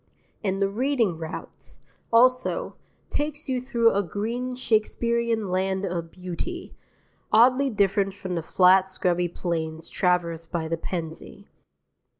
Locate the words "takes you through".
3.11-3.91